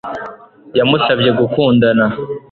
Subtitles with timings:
[0.77, 2.05] Yamusabye gukundana